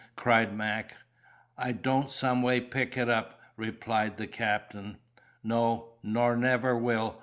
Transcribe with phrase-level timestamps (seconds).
[0.15, 0.97] cried Mac.
[1.55, 4.97] "I don't someway pick it up," replied the captain.
[5.43, 7.19] "No, nor never will!"